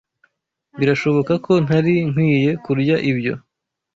Birashoboka 0.79 1.33
ko 1.45 1.53
ntari 1.65 1.93
nkwiye 2.11 2.51
kurya 2.63 2.95
ibyo. 3.11 3.33